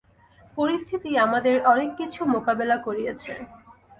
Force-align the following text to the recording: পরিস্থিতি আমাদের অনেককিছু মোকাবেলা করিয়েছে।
পরিস্থিতি 0.57 1.09
আমাদের 1.17 1.55
অনেককিছু 1.65 2.21
মোকাবেলা 2.25 2.77
করিয়েছে। 2.77 3.33